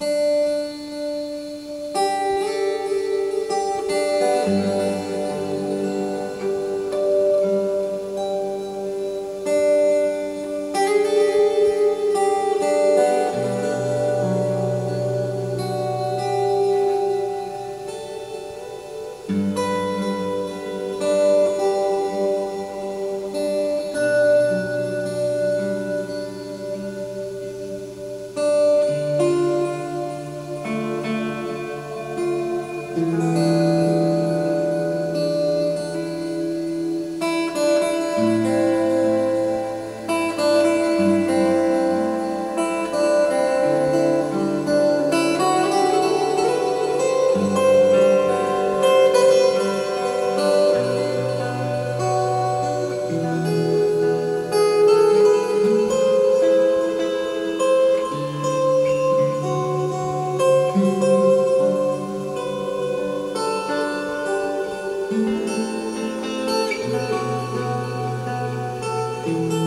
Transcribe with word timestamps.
you 0.00 0.18
Música 69.28 69.57